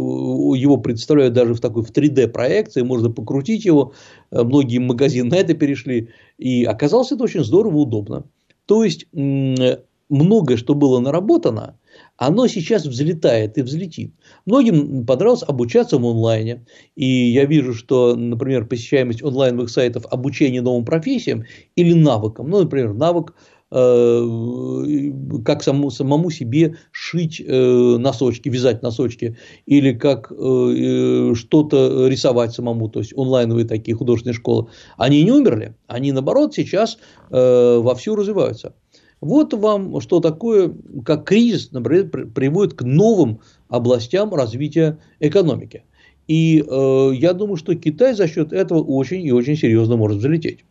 [0.59, 3.93] его представляют даже в такой в 3D проекции, можно покрутить его.
[4.31, 6.09] Многие магазины на это перешли.
[6.39, 8.25] И оказалось это очень здорово, удобно.
[8.67, 11.79] То есть многое, что было наработано,
[12.17, 14.15] оно сейчас взлетает и взлетит.
[14.47, 16.65] Многим понравилось обучаться в онлайне.
[16.95, 22.95] И я вижу, что, например, посещаемость онлайновых сайтов обучения новым профессиям или навыкам, ну, например,
[22.95, 23.35] навык
[23.71, 25.11] э,
[25.45, 32.89] как самому, самому себе шить э, носочки, вязать носочки, или как э, что-то рисовать самому,
[32.89, 36.99] то есть онлайновые такие художественные школы, они не умерли, они наоборот сейчас
[37.29, 38.73] вовсю развиваются.
[39.21, 40.75] Вот вам что такое,
[41.05, 45.85] как кризис, например, приводит к новым областям развития экономики.
[46.29, 50.65] И э, я думаю, что Китай за счет этого очень и очень серьезно может взлететь.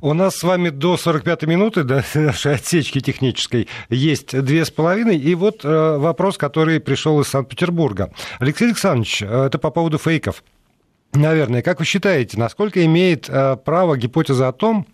[0.00, 5.16] У нас с вами до 45-й минуты до нашей отсечки технической есть две с половиной.
[5.16, 8.12] И вот э, вопрос, который пришел из Санкт-Петербурга.
[8.38, 10.42] Алексей Александрович, э, это по поводу фейков.
[11.12, 14.86] Наверное, как вы считаете, насколько имеет э, право гипотеза о том,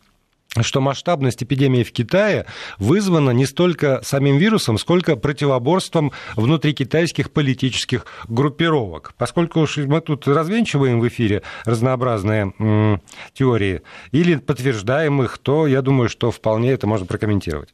[0.60, 2.46] что масштабность эпидемии в Китае
[2.78, 9.14] вызвана не столько самим вирусом, сколько противоборством внутри китайских политических группировок.
[9.16, 13.00] Поскольку уж мы тут развенчиваем в эфире разнообразные м,
[13.32, 17.70] теории или подтверждаем их, то я думаю, что вполне это можно прокомментировать.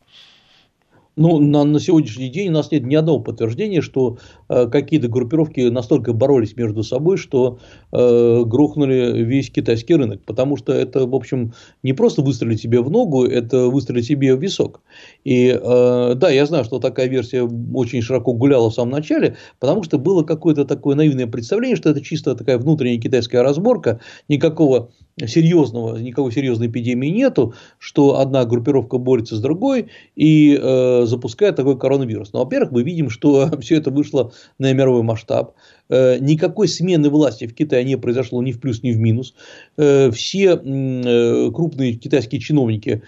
[1.19, 5.63] Ну, на, на сегодняшний день у нас нет ни одного подтверждения, что э, какие-то группировки
[5.69, 7.59] настолько боролись между собой, что
[7.91, 10.23] э, грохнули весь китайский рынок.
[10.25, 14.41] Потому что это, в общем, не просто выстрелить себе в ногу, это выстрелить себе в
[14.41, 14.81] висок.
[15.25, 17.43] И э, да, я знаю, что такая версия
[17.75, 22.01] очень широко гуляла в самом начале, потому что было какое-то такое наивное представление, что это
[22.01, 24.93] чисто такая внутренняя китайская разборка, никакого
[25.27, 31.79] серьезного, никакой серьезной эпидемии нету, что одна группировка борется с другой и э, запускает такой
[31.79, 32.33] коронавирус.
[32.33, 35.55] Но, во-первых, мы видим, что все это вышло на мировой масштаб.
[35.89, 39.35] Э, никакой смены власти в Китае не произошло ни в плюс, ни в минус.
[39.77, 43.03] Э, все э, крупные китайские чиновники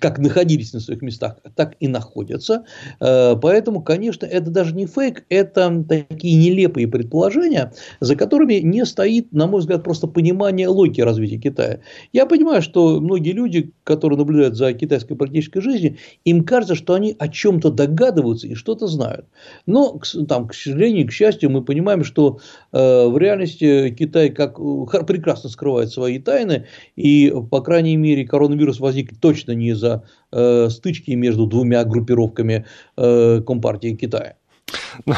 [0.00, 2.64] как находились на своих местах, так и находятся.
[2.98, 9.46] Поэтому, конечно, это даже не фейк, это такие нелепые предположения, за которыми не стоит, на
[9.46, 11.78] мой взгляд, просто понимание логики развития Китая.
[12.12, 17.14] Я понимаю, что многие люди, которые наблюдают за китайской политической жизнью, им кажется, что они
[17.16, 19.26] о чем-то догадываются и что-то знают.
[19.66, 25.04] Но, там, к сожалению, к счастью, мы понимаем, что э, в реальности Китай как э,
[25.04, 31.12] прекрасно скрывает свои тайны, и, по крайней мере, коронавирус возник точно не из-за э, стычки
[31.12, 34.36] между двумя группировками э, Компартии Китая.
[35.06, 35.14] Ну,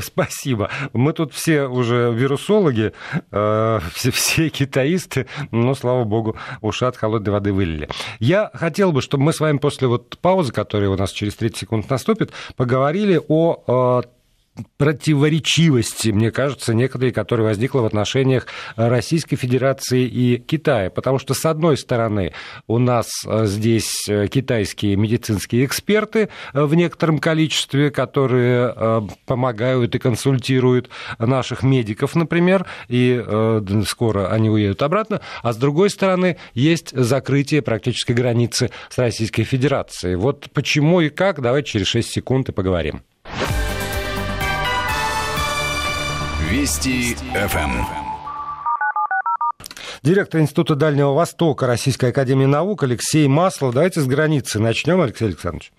[0.00, 0.70] спасибо.
[0.92, 2.92] Мы тут все уже вирусологи,
[3.30, 7.88] э, все, все китаисты, но, слава богу, уши от холодной воды вылили.
[8.18, 11.58] Я хотел бы, чтобы мы с вами после вот паузы, которая у нас через 30
[11.58, 14.02] секунд наступит, поговорили о
[14.76, 20.90] противоречивости, мне кажется, некоторые, которые возникла в отношениях Российской Федерации и Китая.
[20.90, 22.32] Потому что, с одной стороны,
[22.66, 28.74] у нас э, здесь э, китайские медицинские эксперты э, в некотором количестве, которые
[29.26, 33.22] помогают и консультируют наших медиков, например, и
[33.86, 35.20] скоро они уедут обратно.
[35.42, 40.16] А с другой стороны, есть закрытие практически границы с Российской Федерацией.
[40.16, 43.02] Вот почему и как, давайте через 6 секунд и поговорим.
[46.52, 47.82] Вести ФМ.
[50.02, 53.72] Директор Института Дальнего Востока Российской Академии Наук Алексей Маслов.
[53.72, 55.72] Давайте с границы начнем, Алексей Александрович.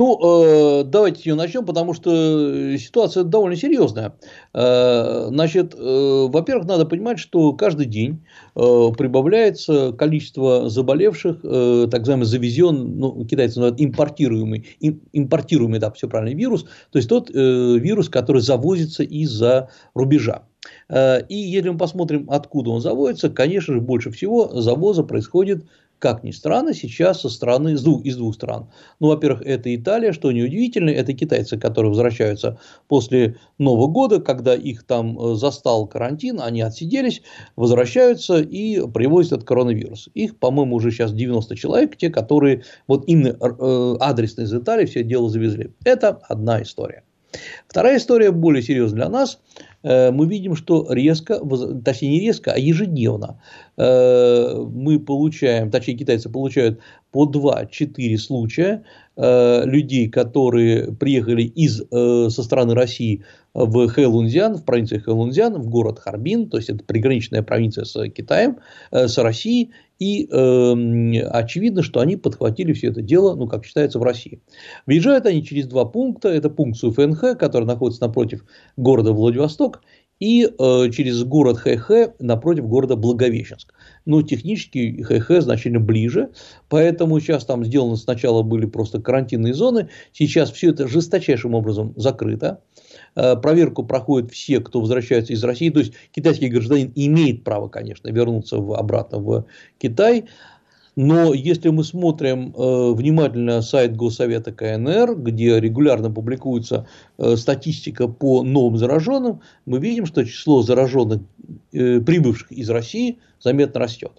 [0.00, 4.14] Ну, э, давайте ее начнем, потому что ситуация довольно серьезная.
[4.54, 12.98] Э, значит, э, во-первых, надо понимать, что каждый день прибавляется количество заболевших, так называемый завезен,
[12.98, 14.66] ну, китайцы называют импортируемый,
[15.12, 20.44] импортируемый, да, все правильно, вирус, то есть тот вирус, который завозится из-за рубежа.
[20.90, 25.64] И если мы посмотрим, откуда он заводится, конечно же, больше всего завоза происходит
[26.00, 28.70] как ни странно, сейчас со стороны, из двух, из двух стран.
[28.98, 32.58] Ну, во-первых, это Италия, что неудивительно, это китайцы, которые возвращаются
[32.88, 37.22] после Нового года, когда их там э, застал карантин, они отсиделись,
[37.54, 40.08] возвращаются и привозят этот коронавирус.
[40.14, 45.04] Их, по-моему, уже сейчас 90 человек, те, которые вот именно э, адресно из Италии все
[45.04, 45.70] дело завезли.
[45.84, 47.04] Это одна история.
[47.68, 49.40] Вторая история более серьезная для нас.
[49.82, 51.40] мы видим, что резко,
[51.84, 53.40] точнее не резко, а ежедневно
[53.76, 56.80] мы получаем, точнее китайцы получают
[57.12, 58.84] по 2-4 случая
[59.20, 66.48] людей, которые приехали из, со стороны России в Хэлунзян, в провинции Хэлунзян, в город Харбин,
[66.48, 68.58] то есть это приграничная провинция с Китаем,
[68.90, 74.02] с Россией, и э, очевидно, что они подхватили все это дело, ну, как считается, в
[74.02, 74.40] России.
[74.86, 76.30] Въезжают они через два пункта.
[76.30, 78.44] Это пункт СУФНХ, который находится напротив
[78.78, 79.82] города Владивосток,
[80.18, 83.74] и э, через город ХХ напротив города Благовещенск.
[84.06, 86.30] Но технически ХХ значительно ближе,
[86.68, 92.60] поэтому сейчас там сделано сначала были просто карантинные зоны, сейчас все это жесточайшим образом закрыто.
[93.14, 95.70] Э, проверку проходят все, кто возвращается из России.
[95.70, 99.46] То есть китайский гражданин имеет право, конечно, вернуться в, обратно в
[99.78, 100.26] Китай.
[100.96, 106.86] Но если мы смотрим э, внимательно сайт Госсовета КНР, где регулярно публикуется
[107.18, 111.20] э, статистика по новым зараженным, мы видим, что число зараженных,
[111.72, 114.12] э, прибывших из России, заметно растет.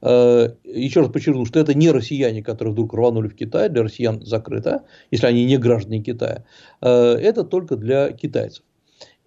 [0.00, 4.24] Э, еще раз подчеркну, что это не россияне, которые вдруг рванули в Китай, для россиян
[4.24, 6.44] закрыто, если они не граждане Китая.
[6.80, 8.62] Э, это только для китайцев.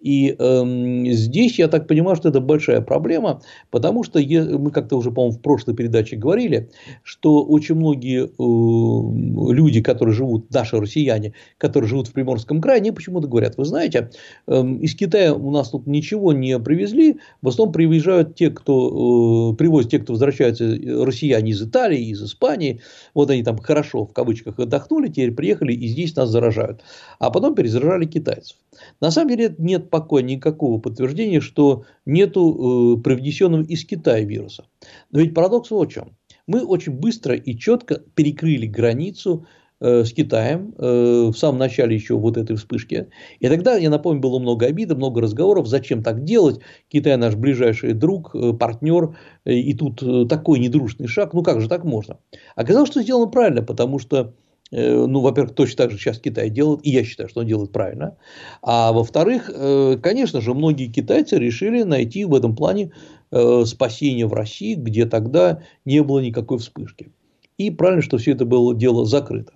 [0.02, 3.40] И э, здесь я так понимаю, что это большая проблема,
[3.70, 6.70] потому что мы как-то уже, по-моему, в прошлой передаче говорили,
[7.04, 12.90] что очень многие э, люди, которые живут, наши россияне, которые живут в Приморском крае, они
[12.90, 14.10] почему-то говорят, вы знаете,
[14.48, 19.56] э, из Китая у нас тут ничего не привезли, в основном приезжают те, кто э,
[19.56, 22.80] привозят те, кто возвращаются, э, россияне из Италии, из Испании,
[23.14, 26.82] вот они там хорошо в кавычках отдохнули, теперь приехали и здесь нас заражают,
[27.20, 28.56] а потом перезаражали китайцев.
[29.00, 34.64] На самом деле нет пока никакого подтверждения, что нету э, привнесенного из Китая вируса.
[35.10, 36.16] Но ведь парадокс в чем.
[36.46, 39.46] Мы очень быстро и четко перекрыли границу
[39.80, 43.08] э, с Китаем э, в самом начале еще вот этой вспышки.
[43.40, 46.60] И тогда, я напомню, было много обиды, много разговоров, зачем так делать.
[46.88, 51.34] Китай наш ближайший друг, партнер, и тут такой недружный шаг.
[51.34, 52.18] Ну как же так можно?
[52.56, 56.80] Оказалось, что сделано правильно, потому что Э, ну, во-первых, точно так же сейчас Китай делает,
[56.82, 58.16] и я считаю, что он делает правильно.
[58.62, 62.92] А во-вторых, э, конечно же, многие китайцы решили найти в этом плане
[63.30, 67.12] э, спасение в России, где тогда не было никакой вспышки.
[67.58, 69.52] И правильно, что все это было дело закрыто.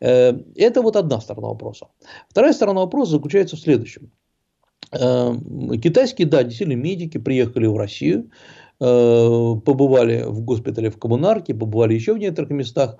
[0.00, 1.86] Это вот одна сторона вопроса.
[2.28, 4.10] Вторая сторона вопроса заключается в следующем.
[4.90, 8.30] Китайские, да, действительно, медики приехали в Россию,
[8.82, 12.98] побывали в госпитале в Коммунарке, побывали еще в некоторых местах,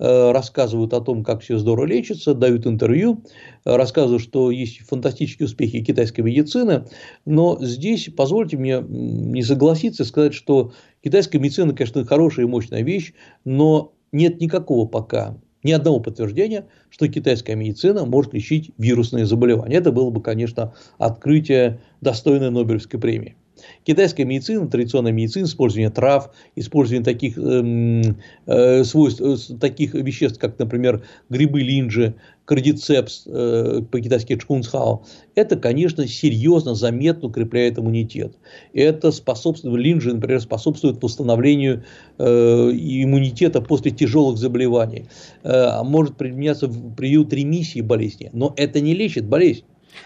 [0.00, 3.22] Э, рассказывают о том, как все здорово лечится, дают интервью,
[3.64, 6.86] э, рассказывают, что есть фантастические успехи китайской медицины,
[7.24, 10.72] но здесь позвольте мне не согласиться и сказать, что
[11.02, 13.12] китайская медицина, конечно, хорошая и мощная вещь,
[13.44, 19.76] но нет никакого пока ни одного подтверждения, что китайская медицина может лечить вирусные заболевания.
[19.76, 23.36] Это было бы, конечно, открытие достойной Нобелевской премии.
[23.84, 30.58] Китайская медицина, традиционная медицина, использование трав, использование таких, эм, э, свойств, э, таких веществ, как,
[30.58, 35.04] например, грибы линджи, кардицепс, э, по-китайски чхунцхао,
[35.34, 38.36] это, конечно, серьезно, заметно укрепляет иммунитет.
[38.72, 41.84] Это способствует, линджи, например, способствует восстановлению
[42.18, 45.08] э, иммунитета после тяжелых заболеваний.
[45.42, 49.64] Э, может применяться в период ремиссии болезни, но это не лечит болезнь.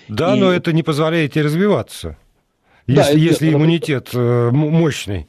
[0.08, 0.40] Да, И...
[0.40, 2.16] но это не позволяет ей развиваться.
[2.88, 5.26] Если, да, если иммунитет э, мощный.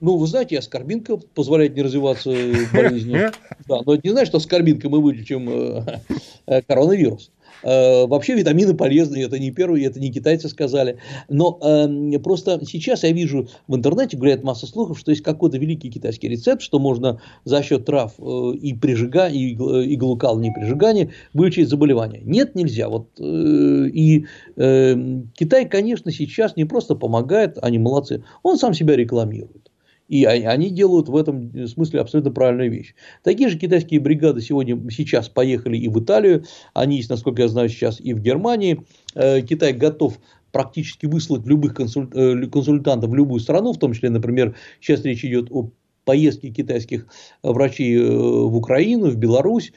[0.00, 2.30] Ну, вы знаете, аскорбинка позволяет не развиваться
[2.72, 3.30] болезни.
[3.68, 6.00] Да, но это не значит, что аскорбинкой мы вылечим э,
[6.46, 7.30] э, коронавирус.
[7.62, 10.98] Э, вообще витамины полезны, это не первые, это не китайцы сказали.
[11.28, 15.90] Но э, просто сейчас я вижу в интернете, гуляет масса слухов, что есть какой-то великий
[15.90, 22.22] китайский рецепт, что можно за счет трав э, и прижига, и и прижигания вылечить заболевание.
[22.24, 22.88] Нет, нельзя.
[22.88, 24.96] Вот, э, и э,
[25.34, 29.70] Китай, конечно, сейчас не просто помогает, они молодцы, он сам себя рекламирует.
[30.08, 32.94] И они делают в этом смысле абсолютно правильную вещь.
[33.22, 36.44] Такие же китайские бригады сегодня, сейчас поехали и в Италию,
[36.74, 38.84] они есть, насколько я знаю, сейчас и в Германии.
[39.14, 40.18] Э, Китай готов
[40.50, 45.48] практически выслать любых э, консультантов в любую страну, в том числе, например, сейчас речь идет
[45.50, 45.70] о
[46.04, 47.06] поездки китайских
[47.42, 49.72] врачей э, в Украину, в Беларусь,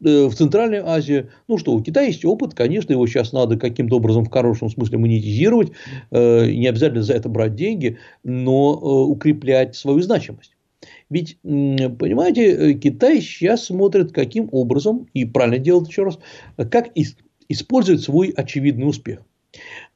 [0.00, 1.30] в Центральную Азию.
[1.48, 4.98] Ну что, у Китая есть опыт, конечно, его сейчас надо каким-то образом в хорошем смысле
[4.98, 5.72] монетизировать,
[6.10, 8.72] э, не обязательно за это брать деньги, но
[9.06, 10.56] укреплять свою значимость.
[11.10, 16.18] Ведь, понимаете, Китай сейчас смотрит, каким образом, и правильно делает еще раз,
[16.70, 16.90] как
[17.48, 19.22] использовать свой очевидный успех.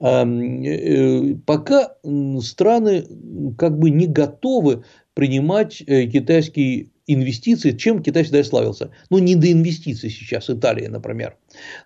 [0.00, 1.96] Пока
[2.40, 3.04] страны
[3.56, 4.82] как бы не готовы
[5.14, 8.90] принимать э, китайский инвестиций, чем Китай всегда и славился.
[9.10, 11.36] Ну, не до инвестиций сейчас, Италия, например.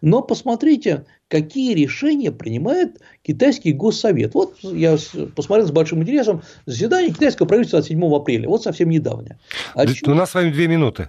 [0.01, 4.35] Но посмотрите, какие решения принимает китайский госсовет.
[4.35, 4.97] Вот я
[5.35, 9.39] посмотрел с большим интересом заседание китайского правительства от 7 апреля, вот совсем недавнее.
[9.75, 11.09] А У нас с вами две минуты.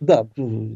[0.00, 0.26] Да,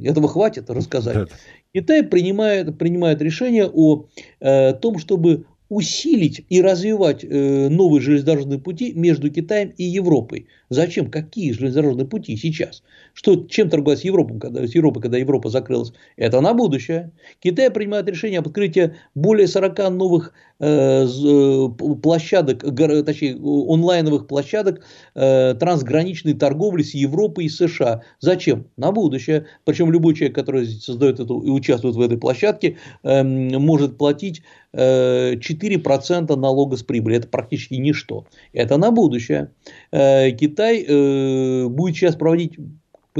[0.04, 1.14] этого хватит рассказать.
[1.14, 1.26] Да.
[1.74, 4.06] Китай принимает, принимает решение о
[4.40, 10.46] э, том, чтобы усилить и развивать э, новые железнодорожные пути между Китаем и Европой.
[10.68, 11.10] Зачем?
[11.10, 12.82] Какие железнодорожные пути сейчас?
[13.14, 15.92] Что, чем торговать с Европой, когда, с Европой, когда Европа закрылась?
[16.16, 17.12] Это на будущее.
[17.40, 24.82] Китай принимает решение об открытии более 40 новых площадок, точнее онлайновых площадок
[25.14, 28.02] э, трансграничной торговли с Европой и США.
[28.20, 28.66] Зачем?
[28.76, 29.46] На будущее.
[29.64, 34.42] Причем любой человек, который создает эту и участвует в этой площадке, э, может платить
[34.74, 37.16] 4% э, налога с прибыли.
[37.16, 38.26] Это практически ничто.
[38.52, 39.52] Это на будущее.
[39.92, 42.56] Э, Китай э, будет сейчас проводить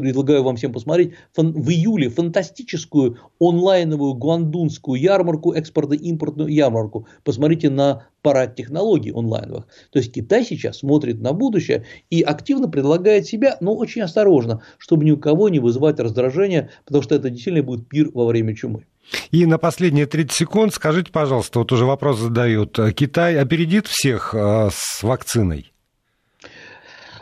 [0.02, 7.06] предлагаю вам всем посмотреть, в июле фантастическую онлайновую гуандунскую ярмарку, экспортно-импортную ярмарку.
[7.24, 9.66] Посмотрите на парад технологий онлайновых.
[9.90, 15.04] То есть Китай сейчас смотрит на будущее и активно предлагает себя, но очень осторожно, чтобы
[15.04, 18.84] ни у кого не вызывать раздражение, потому что это действительно будет пир во время чумы.
[19.30, 22.78] И на последние 30 секунд скажите, пожалуйста, вот уже вопрос задают.
[22.96, 25.72] Китай опередит всех э, с вакциной?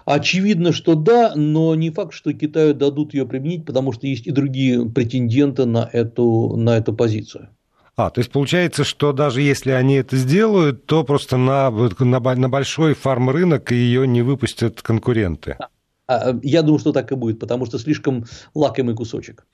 [0.05, 4.31] Очевидно, что да, но не факт, что Китаю дадут ее применить, потому что есть и
[4.31, 7.49] другие претенденты на эту, на эту позицию.
[7.97, 12.49] А, то есть получается, что даже если они это сделают, то просто на, на, на
[12.49, 15.57] большой фарм-рынок ее не выпустят конкуренты.
[15.59, 15.69] А,
[16.09, 18.25] я думаю, что так и будет, потому что слишком
[18.55, 19.47] лакомый кусочек.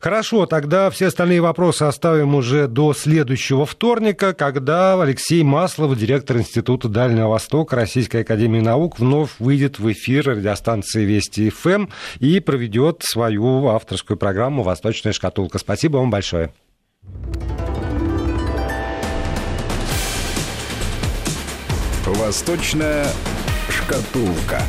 [0.00, 6.88] Хорошо, тогда все остальные вопросы оставим уже до следующего вторника, когда Алексей Маслов, директор Института
[6.88, 13.02] Дальнего Востока Российской Академии Наук, вновь выйдет в эфир радиостанции Вести ФМ эм и проведет
[13.04, 15.58] свою авторскую программу «Восточная шкатулка».
[15.58, 16.52] Спасибо вам большое.
[22.06, 23.06] Восточная
[23.68, 24.62] шкатулка.